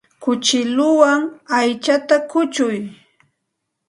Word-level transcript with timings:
Kuchukuwan 0.23 1.19
aychata 1.57 2.15
kuchuy. 2.31 2.77